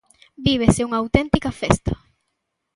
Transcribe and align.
Vívese 0.45 0.85
unha 0.87 1.01
auténtica 1.03 1.51
festa. 1.61 1.93